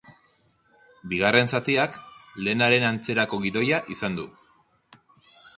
Bigarren 1.11 1.51
zatiak 1.57 1.99
lehenaren 2.47 2.87
antzerako 2.89 3.41
gidoia 3.47 3.85
izan 3.97 4.21
du. 4.23 4.29